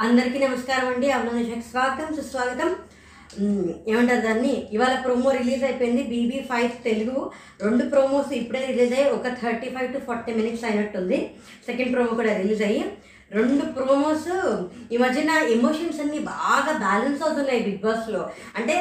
అందరికీ 0.00 0.38
నమస్కారం 0.38 0.88
అండి. 0.88 1.10
అభినందనకి 1.10 1.60
స్వాగతం 1.60 2.16
సుస్వాగతం. 2.16 2.68
ఏమంటారు 3.88 4.20
దాన్ని? 4.20 4.68
ఇవాళ 4.72 5.00
ప్రోమో 5.04 5.30
రిలీజ్ 5.30 5.64
అయిపోయింది 5.64 6.02
బీబీ 6.02 6.46
ఫైవ్ 6.50 6.84
తెలుగు. 6.84 7.30
రెండు 7.62 7.84
ప్రోమోస్ 7.84 8.32
ఇప్పుడే 8.32 8.66
రిలీజ్ 8.66 8.92
అయ్యి 8.94 9.10
ఒక 9.10 9.26
thirty 9.26 9.68
five 9.68 9.94
to 9.94 9.98
forty 9.98 10.32
minutes 10.32 10.64
అయినట్టుంది. 10.64 11.30
సెకండ్ 11.66 11.92
ప్రోమో 11.92 12.14
కూడా 12.14 12.36
రిలీజ్ 12.36 12.62
అయ్యి 12.62 12.84
రెండు 13.30 13.72
ప్రోమోస్. 13.72 14.28
ఈ 14.92 14.96
మధ్యన 14.96 15.30
ఎమోషన్స్ 15.30 16.00
అన్నీ 16.00 16.18
బాగా 16.18 16.78
బ్యాలెన్స్ 16.78 17.22
అవుతున్నాయి 17.22 17.60
బిగ్ 17.60 17.82
బాస్లో. 17.86 18.30
అంటే 18.56 18.76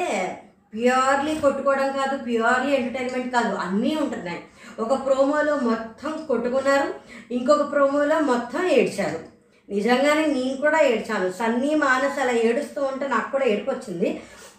ప్యూర్లీ 0.73 1.35
కొట్టుకోవడం 1.35 1.91
కాదు 1.91 2.23
ప్యూర్లీ 2.23 2.75
ఎంటర్టైన్మెంట్ 2.75 3.33
కాదు 3.33 3.55
అన్నీ 3.55 3.97
ఉంటున్నాయి. 4.01 4.39
ఒక 4.79 5.05
ప్రోమోలో 5.05 5.55
మొత్తం 5.55 6.25
కొట్టుకున్నారు. 6.27 6.93
ఇంకొక 7.33 7.71
ప్రోమోలో 7.71 8.19
మొత్తం 8.19 8.67
ఏడ్చారు. 8.67 9.36
నిజంగానే 9.69 10.25
నేను 10.35 10.57
కూడా 10.65 10.79
ఏడ్చాను. 10.91 11.29
సన్నీ 11.39 11.71
మానస్ 11.85 12.19
అలా 12.23 12.35
ఏడుస్తూ 12.47 12.81
ఉంటే 12.91 13.07
నాకు 13.15 13.31
కూడా 13.31 13.45
ఏడుపు 13.53 13.71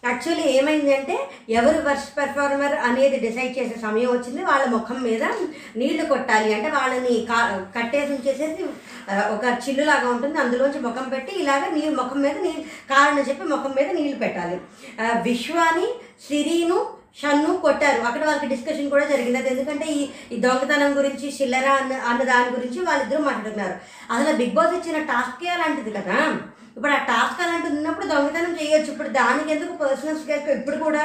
యాక్చువల్లీ 0.07 0.45
ఏమైందంటే 0.59 1.15
ఎవరు 1.51 1.79
వర్స్ట్ 1.87 2.11
పెర్ఫార్మర్ 2.19 2.75
అనేది 2.89 3.17
డిసైడ్ 3.25 3.57
చేసే 3.59 3.77
సమయం 3.87 4.11
వచ్చింది. 4.13 4.43
వాళ్ళ 4.51 4.65
ముఖం 4.75 4.99
మీద 5.07 5.25
నీళ్ళు 5.81 6.05
కొట్టాలి 6.05 6.51
అంటే 6.57 6.69
వాళ్ళని 6.77 7.15
కా 7.31 7.39
కట్టేసి 7.77 8.13
ఉంచేసేసి 8.13 8.63
ఒక 9.35 9.45
చిల్లులాగా 9.65 10.09
ఉంటుంది. 10.11 10.39
అందులోంచి 10.39 10.81
ముఖం 10.87 11.09
పెట్టి 11.15 11.33
ఇలాగ 11.41 11.63
నీళ్ళు 11.75 11.97
ముఖం 12.03 12.21
మీద 12.27 12.37
నీళ్ళు 12.45 12.63
కారణం 12.93 13.27
చెప్పి 13.29 13.51
ముఖం 13.55 13.75
మీద 13.79 13.89
నీళ్ళు 13.99 14.19
పెట్టాలి. 14.19 14.59
విశ్వాని 15.29 15.89
సిరీను 16.29 16.79
షన్ను 17.19 17.51
కొట్టారు. 17.63 18.01
అక్కడ 18.09 18.23
వాళ్ళకి 18.25 18.49
డిస్కషన్ 18.53 18.91
కూడా 18.91 19.07
జరిగింది 19.07 19.39
అది 19.39 19.49
ఎందుకంటే 19.49 19.87
ఈ 19.93 20.01
ఈ 20.33 20.39
దొంగతనం 20.41 20.93
గురించి 20.99 21.27
చిల్లర 21.39 21.67
అన్న 21.79 21.95
అన్న 22.11 22.23
దాని 22.25 22.51
గురించి 22.57 22.81
వాళ్ళిద్దరూ 22.85 23.23
మాట్లాడుతున్నారు 23.25 23.75
అసలు 24.13 24.37
బిగ్ 24.37 24.55
బాస్ 24.55 24.77
ఇచ్చిన 24.79 25.01
టాస్కే 25.11 25.49
అలాంటిది 25.49 25.93
కదా? 25.99 26.19
ఇప్పుడు 26.77 26.93
ఆ 26.93 27.01
టాస్క్ 27.09 27.41
అలాంటిది 27.45 27.77
ఉన్నప్పుడు 27.77 28.07
దొంగతనం 28.07 28.53
చేయొచ్చు. 28.59 28.91
ఇప్పుడు 28.93 29.11
దానికి 29.17 29.51
ఎందుకు 29.55 29.73
పర్సనల్ 29.81 30.21
స్కేల్ 30.21 30.51
ఇప్పుడు 30.57 30.79
కూడా 30.79 31.03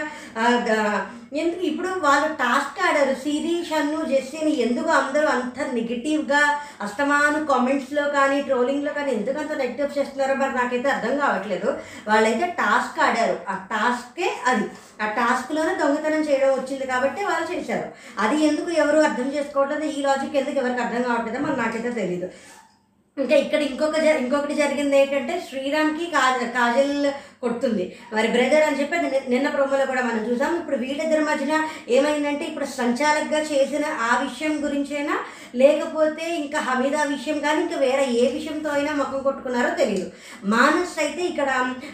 ఎందుకు 1.34 1.62
ఇప్పుడు 1.62 1.88
వాళ్ళు 2.00 2.34
టాస్క్ 2.34 2.88
ఆడారు? 2.88 3.16
సిరి 3.16 3.76
అన్ను 3.76 4.06
జెస్సీని 4.06 4.60
ఎందుకు 4.60 4.90
అందరూ 4.92 5.28
అంత 5.28 5.60
నెగిటివ్గా 5.74 6.42
అస్తమాను 6.82 7.46
కామెంట్స్లో 7.46 8.10
కానీ 8.10 8.42
ట్రోలింగ్లో 8.42 8.94
కానీ 8.94 9.12
ఎందుకు 9.12 9.40
అంత 9.40 9.52
నెగిటివ్ 9.54 9.98
చేస్తున్నారో 9.98 10.34
మరి 10.34 10.54
నాకైతే 10.54 10.90
అర్థం 10.90 11.20
కావట్లేదు. 11.20 11.70
వాళ్ళైతే 12.08 12.46
టాస్క్ 12.60 13.00
ఆడారు. 13.00 13.38
ఆ 13.50 13.56
టాస్కే 13.72 14.34
అది. 14.46 14.66
ఆ 15.02 15.08
టాస్క్లోనే 15.12 15.76
దొంగతనం 15.76 16.22
చేయడం 16.22 16.52
వచ్చింది 16.54 16.88
కాబట్టి 16.88 17.24
వాళ్ళు 17.24 17.54
చేశారు. 17.54 17.88
అది 18.20 18.46
ఎందుకు 18.46 18.72
ఎవరు 18.78 19.00
అర్థం 19.00 19.34
చేసుకోవట్లేదు? 19.34 19.84
ఈ 19.92 20.02
లాజిక్ 20.02 20.36
ఎందుకు 20.36 20.58
ఎవరికి 20.58 20.82
అర్థం 20.82 21.04
కావట్లేదో 21.04 21.40
మరి 21.40 21.58
నాకైతే 21.58 21.92
తెలియదు 21.92 22.30
ఇంకా 23.18 23.36
ఇక్కడ 23.36 23.62
ఇంకొక 23.62 23.98
జ- 23.98 24.18
ఇంకొకటి 24.18 24.56
జరిగింది 24.56 24.98
ఏంటంటే 24.98 25.46
శ్రీరామ్కి 25.50 26.06
కాజల్ 26.12 26.52
కాజల్ 26.52 26.94
కొడుతుంది. 27.44 27.86
మరి 28.14 28.28
బ్రదర్ 28.30 28.66
అని 28.66 28.80
చెప్పి 28.80 28.98
నిన్న 29.34 29.48
ప్రోమోలో 29.50 29.86
కూడా 29.86 30.04
మనం 30.04 30.24
చూసాం. 30.28 30.54
ఇప్పుడు 30.60 30.78
వీళ్ళిద్దరి 30.84 31.24
మధ్యన 31.26 31.54
ఏమైందంటే 31.96 32.46
ఇప్పుడు 32.46 32.68
సంచాలకుగా 32.76 33.42
చేసిన 33.52 33.72
ఆ 34.04 34.12
విషయం 34.24 34.54
గురించైనా 34.64 35.16
లేకపోతే 35.62 36.26
ఇంకా 36.38 36.60
హమీదా 36.68 37.02
విషయం 37.10 37.38
కానీ 37.42 37.60
ఇంకా 37.64 37.78
వేరే 37.82 38.06
ఏ 38.16 38.28
విషయంతో 38.34 38.70
అయినా 38.72 38.92
ముఖం 38.96 39.20
కొట్టుకున్నారో 39.24 39.72
తెలియదు 39.80 40.08
మానస్ 40.54 40.96
అయితే 41.04 41.22
ఇక్కడ 41.32 41.50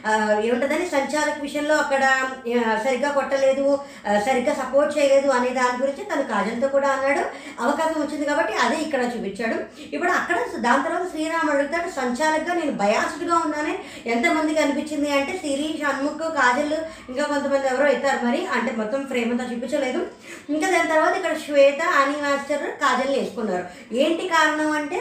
ఆ, 0.06 0.12
ఏముంటుందని 0.46 0.86
విషయంలో 1.42 1.76
అక్కడ 1.80 2.04
సరిగ్గా 2.84 3.10
కొట్టలేదు 3.12 3.66
సరిగ్గా 4.26 4.54
సపోర్ట్ 4.60 4.92
చేయలేదు 4.98 5.30
అనే 5.30 5.50
దాని 5.58 5.78
గురించి 5.82 6.04
తను 6.10 6.24
కాజల్తో 6.30 6.68
కూడా 6.70 6.90
అన్నాడు. 6.90 7.24
అవకాశం 7.62 8.00
వచ్చింది 8.02 8.26
కాబట్టి 8.26 8.54
అదే 8.64 8.78
ఇక్కడ 8.86 9.02
చూపించాడు. 9.14 9.58
ఇప్పుడు 9.92 10.12
అక్కడ 10.14 10.38
దాని 10.60 10.86
తర్వాత 10.86 11.06
శ్రీరామ్ 11.12 11.52
అడుగుతాడు 11.52 11.90
సంచాలకుగా 12.00 12.54
నేను 12.56 12.74
బయాస్డ్గా 12.80 13.38
ఉన్నానే? 13.46 13.76
ఎంతమందికి 14.14 14.62
అనిపించింది? 14.64 15.10
అంటే 15.18 15.34
సిరి 15.42 15.68
షణ్ముఖ్ 15.82 16.24
కాజల్ 16.38 16.76
ఇంకా 17.10 17.24
కొంతమంది 17.32 17.70
ఎవరో 17.72 17.88
అవుతారు 17.92 18.20
మరి. 18.28 18.42
అంటే 18.56 18.72
మొత్తం 18.80 19.02
ఫ్రేమ్ 19.12 19.32
అంతా 19.34 19.48
చూపించలేదు. 19.52 20.02
ఇంకా 20.54 20.68
దాని 20.74 20.92
తర్వాత 20.94 21.14
ఇక్కడ 21.20 21.36
శ్వేత 21.46 21.82
అని 22.02 22.16
మాస్టర్ 22.24 22.66
కాజల్ని 22.84 23.18
వేసుకున్నారు 23.20 23.68
ఏంటి 24.04 24.26
కారణం 24.36 24.72
అంటే 24.80 25.00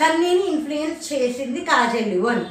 సన్నీని 0.00 0.44
ఇన్ఫ్లుయెన్స్ 0.54 1.00
చేసింది 1.12 1.62
కాజల్ 1.70 2.12
అని. 2.34 2.46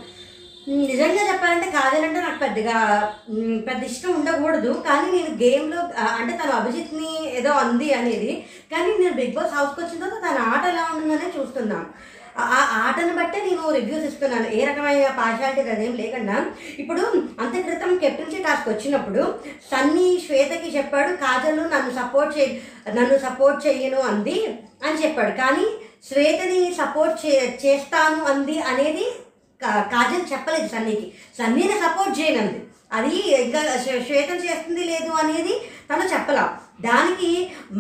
నిజంగా 0.89 1.21
చెప్పాలంటే 1.29 1.67
కాజల్ 1.75 2.05
అంటే 2.07 2.19
నాకు 2.25 2.39
పెద్దగా 2.43 2.75
పెద్ద 3.67 3.81
ఇష్టం 3.87 4.11
ఉండకూడదు. 4.17 4.71
కానీ 4.87 5.07
నేను 5.15 5.31
గేమ్లో 5.41 5.79
అంటే 6.19 6.33
తను 6.41 6.53
అభిజిత్ని 6.59 7.09
ఏదో 7.39 7.51
అంది 7.63 7.89
అనేది. 7.99 8.31
కానీ 8.71 8.91
నేను 9.01 9.15
బిగ్ 9.21 9.35
బాస్ 9.37 9.55
హౌస్కి 9.57 9.79
వచ్చిన 9.81 10.01
తర్వాత 10.03 10.21
తన 10.27 10.45
ఆట 10.51 10.63
ఎలా 10.73 10.83
ఉంటుందనే 10.91 11.29
చూస్తున్నాను. 11.37 11.89
ఆ 12.39 12.83
ఆటను 12.87 13.15
బట్టే 13.15 13.43
నేను 13.43 13.71
రివ్యూస్ 13.71 14.05
ఇస్తున్నాను. 14.05 14.47
ఏ 14.47 14.65
రకమైన 14.65 15.07
పార్షాలిటీ 15.07 15.69
అదేం 15.69 15.95
లేకుండా. 15.95 16.45
ఇప్పుడు 16.79 17.01
అంత 17.39 17.63
క్రితం 17.63 17.97
కెప్టెన్సీ 17.97 18.37
టాస్క్ 18.37 18.69
వచ్చినప్పుడు 18.69 19.39
సన్నీ 19.71 20.23
శ్వేతకి 20.25 20.77
చెప్పాడు 20.77 21.11
కాజల్ 21.11 21.57
నన్ను 21.57 21.91
సపోర్ట్ 21.91 22.39
చే 22.39 22.61
నన్ను 22.93 23.17
సపోర్ట్ 23.17 23.67
చేయను 23.67 23.99
అంది 23.99 24.45
అని 24.85 25.03
చెప్పాడు. 25.03 25.31
కానీ 25.31 25.65
శ్వేతని 26.07 26.73
సపోర్ట్ 26.73 27.25
చే 27.25 27.59
చేస్తాను 27.65 28.23
అంది 28.23 28.59
అనేది 28.59 29.15
కా- 29.61 29.81
కాజల్ 29.81 30.33
చెప్పలేదు 30.33 30.67
సన్నీకి. 30.67 31.13
సన్నీని 31.37 31.73
సపోర్ట్ 31.73 32.19
చేయనంది. 32.19 32.63
అది 32.93 33.41
ఇంకా 33.41 33.83
శ్వేతం 33.83 34.35
చేస్తుంది 34.35 34.83
లేదు 34.83 35.11
అనేది 35.11 35.61
తను 35.93 36.03
చెప్పలా. 36.03 36.59
దానికి 36.85 37.31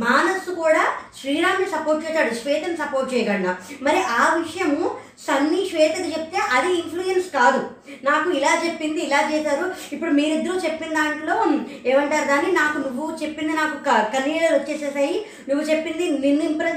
మానస్సు 0.03 0.51
కూడా 0.51 0.83
శ్రీరామ్ని 1.19 1.67
సపోర్ట్ 1.69 2.05
చేశాడు 2.05 2.33
శ్వేతని 2.35 2.77
సపోర్ట్ 2.77 3.13
చేయగలనా 3.13 3.53
మరి 3.81 3.99
ఆ 4.19 4.23
విషయము 4.35 4.83
సన్నీ 5.25 5.59
శ్వేతకి 5.69 6.09
చెప్తే 6.13 6.39
అది 6.55 6.69
ఇన్ఫ్లుయెన్స్ 6.73 7.27
కాదు. 7.33 7.61
నాకు 8.03 8.31
ఇలా 8.31 8.61
చెప్పింది 8.65 9.01
ఇలా 9.01 9.29
చేశారు. 9.33 9.73
ఇప్పుడు 9.93 10.11
మీరిద్దరూ 10.11 10.55
చెప్పిన 10.55 10.93
దాంట్లో 10.93 11.45
ఏమంటారు 11.85 12.27
దాన్ని? 12.27 12.51
నాకు 12.51 12.77
నువ్వు 12.77 13.17
చెప్పింది 13.23 13.53
నాకు 13.53 13.83
క- 13.83 14.17
కన్నీళ్ళు 14.17 14.59
వచ్చేసేసాయి. 14.59 15.25
నువ్వు 15.49 15.69
చెప్పింది 15.69 16.09
నిన్ను 16.09 16.43
ఇంప్రెస్ 16.43 16.73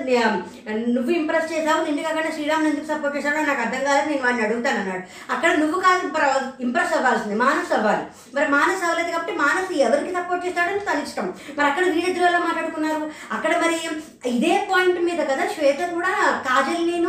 నువ్వు 0.88 1.10
ఇంప్రెస్ 1.10 1.52
చేసావు 1.52 1.84
నిన్ను 1.84 2.02
కాకుండా 2.02 2.30
శ్రీరామ్ 2.30 2.66
ఎందుకు 2.66 2.84
సపోర్ట్ 2.84 3.16
చేశాడో 3.16 3.40
నాకు 3.40 3.60
అర్థం 3.60 3.84
కాలేదు. 3.84 4.10
నేను 4.10 4.22
వాడిని 4.22 4.42
అడుగుతాను 4.42 4.80
అన్నాడు. 4.80 5.32
అక్కడ 5.32 5.52
నువ్వు 5.54 5.80
కాదు 5.80 6.62
ఇంప్రెస్ 6.62 6.94
అవ్వాల్సింది 6.94 7.34
మానస్ 7.34 7.72
అవ్వాలి. 7.72 8.02
మరి 8.34 8.48
మానస్ 8.48 8.84
అవ్వలేదు 8.84 9.10
కాబట్టి 9.10 9.32
మానస్ 9.32 9.72
ఎవరికి 9.72 10.12
సపోర్ట్ 10.12 10.46
చేస్తాడని 10.46 10.78
తన 10.78 11.02
ఇష్టం. 11.02 11.32
మరి 11.58 11.66
అక్కడ 11.66 11.84
వీళ్ళిద్దరు 11.84 12.24
ఎలా 12.24 12.38
మాట్లాడుకున్నారు? 12.38 13.10
అక్కడ 13.32 13.56
మరి 13.56 13.76
ఇదే 14.28 14.68
పాయింట్ 14.72 15.00
మీద 15.00 15.18
కదా 15.18 15.46
శ్వేత 15.46 15.90
కూడా 15.94 16.42
కాజల్ 16.48 16.90
నేను 16.90 17.08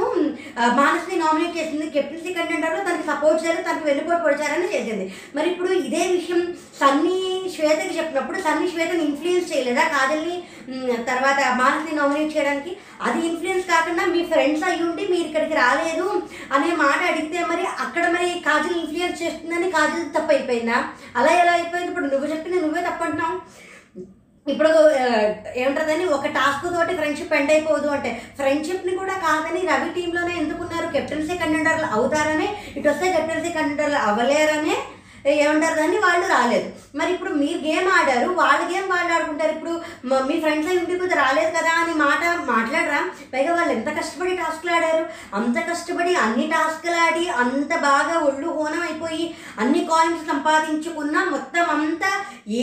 మానస్ని 0.76 1.20
నామినేట్ 1.20 1.58
చేసింది. 1.58 1.90
కెప్టెన్సీ 1.90 2.56
అంటారు 2.56 2.76
తనకి 2.76 3.08
సపోర్ట్ 3.08 3.46
చేయాలి 3.46 3.64
తనకి 3.64 3.87
వెన్నుపోటు 3.88 4.24
పొడిచారని 4.26 4.68
చేసింది. 4.76 5.06
మరి 5.36 5.48
ఇప్పుడు 5.52 5.72
ఇదే 5.88 6.04
విషయం 6.16 6.42
సన్నీ 6.80 7.18
శ్వేతకి 7.56 7.94
చెప్పినప్పుడు 7.98 8.40
సన్నీ 8.46 8.68
శ్వేతని 8.72 9.04
ఇన్ఫ్లుయెన్స్ 9.10 9.52
చేయలేదా 9.52 9.84
కాజల్ని? 9.96 10.36
తర్వాత 11.10 11.40
మానస్ని 11.60 11.94
నామినేట్ 11.98 12.34
చేయడానికి? 12.36 12.72
అది 13.08 13.20
ఇన్ఫ్లుయెన్స్ 13.28 13.68
కాకుండా 13.74 14.04
మీ 14.14 14.22
ఫ్రెండ్స్ 14.32 14.66
అయ్యి 14.70 14.84
ఉండి 14.88 15.04
మీరు 15.12 15.26
ఇక్కడికి 15.28 15.56
రాలేదు 15.62 16.08
అనే 16.56 16.70
మాట 16.84 17.00
అడిగితే 17.12 17.40
మరి 17.52 17.66
అక్కడ 17.86 18.04
మరి 18.16 18.28
కాజల్ 18.48 18.80
ఇన్ఫ్లుయెన్స్ 18.82 19.22
చేస్తుందని 19.24 19.70
కాజల్ 19.78 20.12
తప్పు 20.18 20.34
అయిపోయిందా? 20.36 20.80
అలా 21.20 21.32
ఎలా 21.44 21.54
అయిపోయింది? 21.60 21.90
ఇప్పుడు 21.92 22.12
నువ్వు 22.14 22.32
చెప్పింది 22.34 22.62
నువ్వే 22.66 22.84
తప్పు 22.90 23.06
అంటున్నావు. 23.08 23.38
ఇప్పుడు 24.48 24.70
ఏముంటుందని 25.56 26.06
ఒక 26.06 26.28
టాస్క్ 26.28 26.74
తోటి 26.76 26.94
ఫ్రెండ్షిప్ 26.96 27.34
ఎండ్ 27.34 27.52
అయిపోదు 27.52 27.88
అంటే. 27.88 28.22
ఫ్రెండ్షిప్ని 28.38 28.96
కూడా 28.96 29.14
కాదని 29.14 29.62
రవి 29.68 29.90
టీంలోనే 29.96 30.36
ఎందుకున్నారు? 30.36 30.92
కెప్టెన్సీ 30.92 31.38
కంటెండర్లు 31.38 31.86
అవుతారనే 31.86 32.48
ఇటు 32.78 32.90
వస్తే 32.90 33.12
కెప్టెన్సీ 33.12 33.50
కంటెండర్లు 33.50 33.98
అవ్వలేరనే 33.98 34.78
ఏమంటారు 35.30 35.76
దాన్ని? 35.76 35.98
వాళ్ళు 35.98 36.26
రాలేదు. 36.28 36.68
మరి 36.96 37.12
ఇప్పుడు 37.12 37.32
మీరు 37.34 37.58
గేమ్ 37.68 37.88
ఆడారు 37.90 38.30
వాళ్ళ 38.32 38.60
గేమ్ 38.74 38.90
వాళ్ళు 38.90 39.14
ఆడుకుంటారు 39.14 39.52
ఇప్పుడు 39.52 39.77
మీ 40.28 40.36
ఫ్రెండ్స్ 40.40 40.70
అయి 40.70 40.80
ఉండిపోతే 40.80 41.16
రాలేదు 41.16 41.52
కదా 41.56 41.72
అని 41.82 41.94
మాట 42.02 42.22
మాట్లాడరా? 42.50 43.00
పైగా 43.34 43.52
వాళ్ళు 43.54 43.74
ఎంత 43.74 43.90
కష్టపడి 43.98 44.34
టాస్క్లు 44.38 44.72
ఆడారు? 44.76 45.04
అంత 45.34 45.58
కష్టపడి 45.70 46.14
అన్ని 46.24 46.46
టాస్క్లు 46.48 46.98
ఆడి 47.06 47.24
అంత 47.42 47.72
బాగా 47.86 48.16
ఒళ్ళు 48.28 48.48
హోనం 48.58 48.82
అయిపోయి 48.82 49.26
అన్ని 49.60 49.82
కాయిన్స్ 49.90 50.24
సంపాదించుకున్న 50.32 51.18
మొత్తం 51.34 51.66
అంతా 51.76 52.12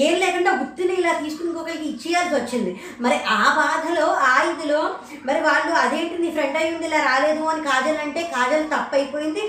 ఏం 0.00 0.14
లేకుండా 0.22 0.50
గుర్తుని 0.60 0.94
ఇలా 1.00 1.12
తీసుకుని 1.14 1.50
ఇంకొకరికి 1.50 1.86
ఇచ్చేయాల్సి 1.88 2.34
వచ్చింది. 2.36 2.70
మరి 3.04 3.16
ఆ 3.34 3.42
బాధలో 3.58 4.06
ఆ 4.28 4.34
ఇదిలో 4.50 4.80
మరి 5.26 5.40
వాళ్ళు 5.40 5.72
అదేంటి 5.82 6.16
నీ 6.22 6.30
ఫ్రెండ్ 6.36 6.58
అయి 6.60 6.70
ఇలా 6.88 7.00
రాలేదు 7.08 7.44
అని 7.52 7.62
కాజల్ 7.68 8.00
అంటే 8.04 8.22
కాజల్ 8.34 8.64
తప్పు 8.74 8.96
అయిపోయింది 8.98 9.42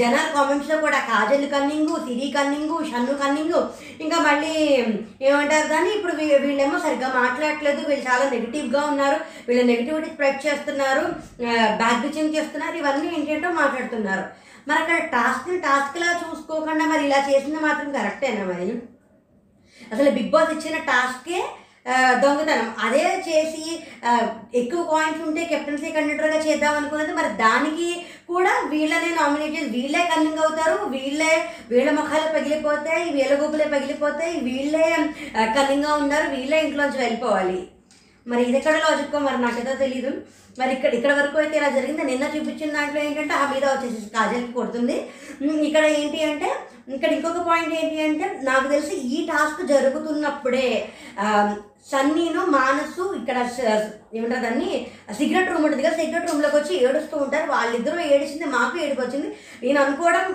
జనాల 0.00 0.26
కామెంట్స్లో 0.36 0.78
కూడా 0.78 1.00
Kajal 1.10 1.46
cunning 1.54 1.96
Siri 2.06 2.28
cunning 2.36 2.76
Shannu 2.90 3.14
cunning 3.22 3.60
ఇంకా 4.04 4.18
మళ్ళీ 4.26 4.54
ఏమంటారు 5.26 5.66
కానీ 5.68 5.90
ఇప్పుడు 5.96 6.14
వీళ్ళేమో 6.44 6.78
సరిగ్గా 6.84 7.08
మాట్లాడట్లేదు. 7.32 7.80
వీళ్ళు 7.88 8.06
చాలా 8.10 8.30
నెగిటివ్గా 8.30 8.84
ఉన్నారు. 8.86 9.18
వీళ్ళు 9.48 9.64
నెగిటివిటీ 9.72 10.10
స్ప్రెడ్ 10.10 10.46
చేస్తున్నారు. 10.46 11.04
బ్యాక్ 11.82 12.00
బిచింగ్ 12.06 12.34
చేస్తున్నారు. 12.36 12.76
ఇవన్నీ 12.76 13.08
ఏంటంటో 13.18 13.50
మాట్లాడుతున్నారు. 13.62 14.24
మరి 14.68 14.78
అక్కడ 14.78 14.98
టాస్క్ని 15.14 15.60
టాస్క్లా 15.60 16.08
చూసుకోకుండా 16.22 16.84
మరి 16.90 17.04
ఇలా 17.06 17.20
చేసింది 17.28 17.60
మాత్రం 17.60 17.88
కరెక్టేనా 17.92 18.44
మరి? 18.52 18.68
అసలు 19.92 20.10
బిగ్ 20.16 20.30
బాస్ 20.30 20.52
ఇచ్చిన 20.52 20.76
టాస్కే 20.90 21.40
దొంగతనం. 22.22 22.68
అదే 22.86 23.04
చేసి 23.28 23.64
ఎక్కువ 24.60 24.82
కాయిన్స్ 24.90 25.22
ఉంటే 25.28 25.42
కెప్టెన్సీ 25.52 25.88
కండక్టర్గా 25.96 26.38
చేద్దాం 26.46 26.74
అనుకున్నది. 26.80 27.12
మరి 27.20 27.30
దానికి 27.44 27.88
కూడా 28.30 28.52
వీళ్ళనే 28.72 29.10
నామినేట్ 29.20 29.56
చేసి 29.56 29.70
వీళ్ళే 29.76 30.02
కన్నింగ్ 30.12 30.42
అవుతారు. 30.44 30.78
వీళ్ళే 30.94 31.32
వీళ్ళ 31.72 31.90
ముఖాలు 31.98 32.28
పగిలిపోతాయి 32.36 33.04
వీళ్ళ 33.16 33.32
గుబ్బులే 33.42 33.66
పగిలిపోతాయి. 33.74 34.34
వీళ్ళే 34.48 34.86
కన్నింగ్గా 35.56 35.92
ఉన్నారు. 36.02 36.28
వీళ్ళే 36.36 36.60
ఇంట్లోంచి 36.66 37.02
వెళ్ళిపోవాలి. 37.04 37.58
మరి 38.26 38.42
ఇది 38.48 38.56
ఎక్కడ 38.60 38.76
లాజిక్కో 38.84 39.20
మరి 39.28 39.38
నాకేదో 39.44 39.72
తెలియదు 39.84 40.12
మరి 40.58 40.70
ఇక్కడ 40.74 40.92
ఇక్కడ 40.96 41.12
వరకు 41.18 41.36
అయితే 41.42 41.54
ఇలా 41.58 41.68
జరిగింది. 41.76 42.02
నిన్న 42.10 42.24
చూపించిన 42.34 42.70
దాంట్లో 42.76 42.98
ఏంటంటే 43.06 43.34
ఆ 43.40 43.44
మీద 43.52 43.64
వచ్చేసి 43.70 44.08
కాజల్కి 44.16 44.52
కొడుతుంది. 44.58 44.96
ఇక్కడ 45.68 45.84
ఏంటి 46.00 46.18
అంటే 46.30 46.50
ఇక్కడ 46.88 47.10
ఇంకొక 47.12 47.40
పాయింట్ 47.42 47.74
ఏంటి 47.74 48.02
అంటే 48.02 48.42
నాకు 48.42 48.66
తెలిసి 48.68 48.94
ఈ 49.10 49.26
టాస్క్ 49.26 49.66
జరుగుతున్నప్పుడే 49.66 50.68
సన్నీను 51.86 52.44
మానసు 52.50 53.14
ఇక్కడ 53.16 53.38
స- 53.48 53.78
ఏమంటారు 54.14 54.42
దాన్ని? 54.42 54.68
సిగరెట్ 55.14 55.50
రూమ్ 55.50 55.64
ఉంటుంది 55.64 55.82
కదా 55.82 55.96
సిగరెట్ 55.96 56.30
రూమ్లోకి 56.30 56.56
వచ్చి 56.56 56.74
ఏడుస్తూ 56.84 57.16
ఉంటారు. 57.16 57.50
వాళ్ళిద్దరూ 57.50 58.00
ఏడిచింది 58.06 58.44
మాకు 58.48 58.78
ఏడుపు 58.78 59.00
వచ్చింది 59.00 59.28
నేను 59.62 59.80
అనుకోవడం 59.80 60.26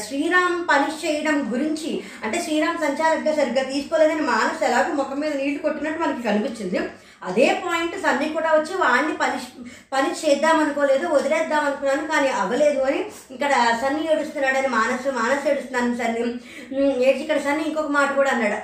శ్రీరామ్ 0.00 0.68
పనిష్ 0.68 1.04
చేయడం 1.04 1.52
గురించి 1.52 1.90
అంటే 2.24 2.38
శ్రీరామ్ 2.42 2.78
సంచాలకుగా 2.78 3.34
సరిగ్గా 3.34 3.62
తీసుకోలేదని 3.64 4.24
మానసు 4.26 4.64
ఎలాగో 4.64 4.94
ముఖం 4.94 5.20
మీద 5.20 5.34
నీళ్ళు 5.36 5.58
కొట్టినట్టు 5.58 6.02
మనకి 6.02 6.22
కనిపించింది. 6.22 6.80
అదే 7.28 7.46
పాయింట్ 7.64 7.94
సన్నీ 8.04 8.26
కూడా 8.36 8.50
వచ్చి 8.54 8.74
వాడిని 8.82 9.14
పని 9.22 9.38
పని 9.94 10.10
చేద్దాం 10.22 10.56
అనుకోలేదు 10.64 11.06
వదిలేద్దాం 11.14 11.62
అనుకున్నాను 11.68 12.04
కానీ 12.12 12.28
అవ్వలేదు 12.40 12.80
అని 12.88 13.00
ఇక్కడ 13.34 13.52
సన్నీ 13.82 14.02
ఏడుస్తున్నాడని 14.12 14.70
మానసు 14.76 15.16
మానసు 15.20 15.48
ఏడుస్తున్నాను 15.52 15.98
సన్ని. 16.00 16.24
ఏడ్చి 17.06 17.22
ఇక్కడ 17.24 17.38
సన్ని 17.46 17.64
ఇంకొక 17.70 17.92
మాట 17.98 18.10
కూడా 18.20 18.30
అన్నాడు. 18.34 18.58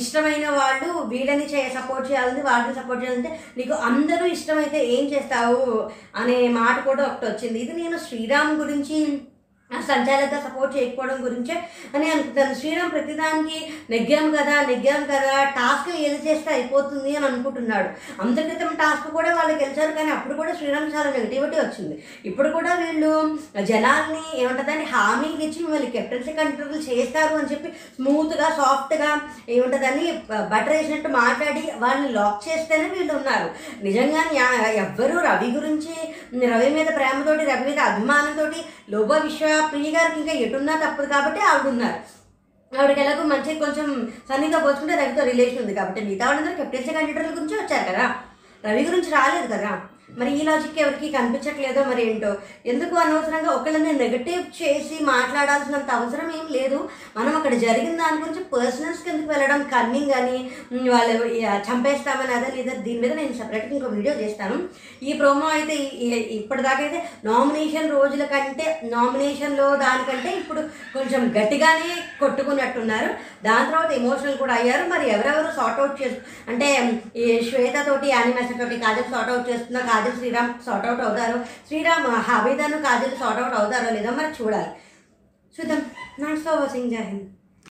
ఇష్టమైన 0.00 0.46
వాళ్ళు 0.58 0.90
వీళ్ళని 1.12 1.46
చే 1.52 1.62
సపోర్ట్ 1.78 2.08
చేయాలని 2.10 2.44
వాళ్ళని 2.50 2.76
సపోర్ట్ 2.80 3.02
చేయాలంటే 3.04 3.32
నీకు 3.58 3.74
అందరూ 3.88 4.26
ఇష్టమైతే 4.36 4.80
ఏం 4.96 5.04
చేస్తావు 5.14 5.64
అనే 6.20 6.38
మాట 6.60 6.76
కూడా 6.90 7.02
ఒకటి 7.10 7.26
వచ్చింది. 7.30 7.58
ఇది 7.64 7.74
నేను 7.82 7.98
శ్రీరామ్ 8.06 8.54
గురించి 8.62 8.98
ఆ 9.70 9.78
సంచాలకుగా 9.88 10.38
సపోర్ట్ 10.44 10.74
చేయకపోవడం 10.76 11.18
గురించే 11.24 11.54
అని 11.94 12.06
అనుకుంటాను. 12.12 12.54
శ్రీరామ్ 12.60 12.92
ప్రతిదానికి 12.94 13.58
నెగ్గాం 13.92 14.26
కదా 14.36 14.54
నెగ్గాం 14.70 15.02
కదా 15.10 15.34
టాస్క్ 15.58 15.90
ఏది 16.04 16.18
చేస్తే 16.26 16.50
అయిపోతుంది 16.54 17.10
అని 17.16 17.26
అనుకుంటున్నాడు. 17.30 17.88
అంత 18.22 18.38
క్రితం 18.46 18.70
టాస్క్ 18.82 19.08
కూడా 19.16 19.30
వాళ్ళు 19.38 19.54
గెలిచారు 19.62 19.92
కానీ 19.98 20.10
అప్పుడు 20.16 20.36
కూడా 20.40 20.52
శ్రీరామ్ 20.60 20.94
చాలా 20.94 21.10
నెగిటివిటీ 21.16 21.58
వచ్చింది. 21.60 21.96
ఇప్పుడు 22.30 22.48
కూడా 22.56 22.72
వీళ్ళు 22.82 23.12
జనాల్ని 23.72 24.22
ఏమంటుందని 24.42 24.86
హామీలు 24.94 25.42
ఇచ్చి 25.48 25.60
మిమ్మల్ని 25.64 25.90
కెప్టెన్సీ 25.96 26.34
కంట్రోల్ 26.40 26.86
చేస్తారు 26.88 27.34
అని 27.40 27.50
చెప్పి 27.52 27.70
స్మూత్గా 27.98 28.48
సాఫ్ట్గా 28.60 29.10
ఏముంటుందని 29.56 30.06
బటర్ 30.54 30.74
వేసినట్టు 30.76 31.12
మాట్లాడి 31.20 31.64
వాళ్ళని 31.84 32.10
లాక్ 32.18 32.42
చేస్తేనే 32.48 32.88
వీళ్ళు 32.96 33.14
ఉన్నారు. 33.20 33.48
నిజంగా 33.88 34.24
ఎవ్వరూ 34.84 35.16
రవి 35.28 35.50
గురించి 35.58 35.94
రవి 36.54 36.72
మీద 36.78 36.88
ప్రేమతోటి 36.98 37.44
రవి 37.52 37.64
మీద 37.70 37.78
అభిమానంతోటి 37.90 38.60
లోబో 38.92 39.16
విశ్వ 39.24 39.46
ప్రియ 39.66 39.90
గారికి 39.90 40.20
ఇంకా 40.20 40.32
ఎటున్నా 40.32 40.76
తప్పదు 40.76 41.06
కాబట్టి 41.06 41.40
ఆవిడ 41.40 41.66
ఉన్నారు 41.66 42.18
ఆవిడకి 42.78 43.00
ఎలాగో 43.00 43.22
మంచిగా 43.22 43.64
కొంచెం 43.64 44.12
సన్నిగా 44.28 44.58
పోల్చుకుంటే 44.58 44.94
రవితో 44.94 45.24
రిలేషన్ 45.24 45.58
ఉంది 45.58 45.74
కాబట్టి 45.74 46.00
మిగతా 46.00 46.26
వాళ్ళందరూ 46.26 46.56
కెప్టెన్సీ 46.56 46.92
కండిడర్ల 46.92 47.30
గురించి 47.30 47.54
వచ్చారు 47.54 47.92
కదా. 47.92 48.14
రవి 48.64 48.86
గురించి 48.86 49.10
రాలేదు 49.10 49.46
కదా. 49.46 49.80
మరి 50.08 50.30
ఈ 50.38 50.42
లాజిక్ 50.42 50.78
ఎవరికి 50.82 51.08
కనిపించట్లేదో 51.12 51.80
మరి 51.84 52.02
ఏంటో? 52.10 52.30
ఎందుకు 52.72 52.94
అనవసరంగా 52.96 53.50
ఒకళ్ళని 53.50 53.92
నెగటివ్ 53.92 54.44
చేసి 54.58 54.96
మాట్లాడాల్సినంత 55.04 55.90
అవసరం 55.98 56.28
ఏం 56.38 56.46
లేదు. 56.56 56.78
మనం 57.16 57.36
అక్కడ 57.36 57.54
జరిగిన 57.64 57.94
దాని 58.02 58.20
గురించి 58.22 58.42
పర్సనల్స్ 58.54 59.02
కిందకి 59.04 59.28
వెళ్ళడం? 59.32 59.60
కన్నింగ్ 59.74 60.14
అని 60.20 60.38
వాళ్ళు 60.90 61.26
చంపేస్తామని 61.68 62.34
అదే 62.38 62.48
లేదా 62.56 62.74
దీని 62.86 63.00
మీద 63.00 63.12
నేను 63.12 63.36
సపరేట్గా 63.40 63.74
ఇంకో 63.76 63.90
వీడియో 63.96 64.14
చేస్తాను. 64.14 64.56
ఈ 65.02 65.12
ప్రోమో 65.12 65.46
అయితే 65.46 65.76
ఇప్పటిదాకా 66.38 66.82
అయితే 66.86 67.00
నామినేషన్ 67.24 67.90
రోజుల 67.90 68.24
కంటే 68.24 68.66
నామినేషన్లో 68.84 69.68
దానికంటే 69.76 70.32
ఇప్పుడు 70.40 70.60
కొంచెం 70.96 71.22
గట్టిగానే 71.38 71.90
కొట్టుకున్నట్టున్నారు. 72.20 73.10
దాని 73.44 73.66
తర్వాత 73.70 73.90
ఎమోషనల్ 73.92 74.38
కూడా 74.38 74.54
అయ్యారు. 74.54 74.88
మరి 74.88 75.06
ఎవరెవరు 75.14 75.50
సార్ట్అవుట్ 75.56 76.02
చేసు 76.02 76.18
అంటే 76.50 76.68
ఈ 77.16 77.24
శ్వేతతోటి 77.50 78.06
యానిమేషన్ 78.08 78.58
తోటి 78.58 78.76
కాజల్ 78.86 79.10
సార్ట్అవుట్ 79.14 79.50
చేస్తున్నా 79.50 79.80
కాజల్ 79.97 80.17
శ్రీరామ్ 80.17 80.51
సార్ట్ 80.65 80.87
అవుట్ 80.87 81.01
అవుతారు 81.01 81.37
శ్రీరామ్ 81.67 82.07
హబీదాను 82.29 82.79
కాజల్ 82.81 83.15
సార్ట్ 83.19 83.41
అవుట్ 83.41 83.55
అవుతారో 83.55 83.89
లేదో 83.89 84.11
మరి 84.11 84.31
చూడాలి 84.39 84.71
చూద్దాం 85.55 85.81
నాట్స్ 86.19 86.43
ఫర్ 86.43 86.59
వాచింగ్ 86.59 86.91
జై 86.91 87.03
హింద్ 87.03 87.27